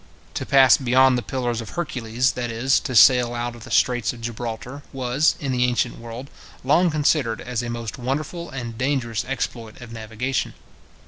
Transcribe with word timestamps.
To 0.33 0.47
pass 0.47 0.77
beyond 0.77 1.15
the 1.15 1.21
pillars 1.21 1.61
of 1.61 1.77
Hercules, 1.77 2.31
that 2.31 2.49
is, 2.49 2.79
to 2.79 2.95
sail 2.95 3.35
out 3.35 3.55
of 3.55 3.63
the 3.65 3.69
straits 3.69 4.13
of 4.13 4.21
Gibraltar, 4.21 4.81
was, 4.91 5.35
in 5.39 5.51
the 5.51 5.63
ancient 5.65 5.99
world, 5.99 6.31
long 6.63 6.89
considered 6.89 7.39
as 7.39 7.61
a 7.61 7.69
most 7.69 7.99
wonderful 7.99 8.49
and 8.49 8.75
dangerous 8.79 9.23
exploit 9.23 9.79
of 9.79 9.91
navigation. 9.93 10.55